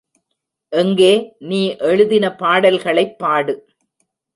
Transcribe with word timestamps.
எங்கே 0.69 1.35
நீ 1.39 1.75
எழுதின 1.77 2.35
பாடல்களைப் 2.35 3.19
பாடு. 3.19 3.67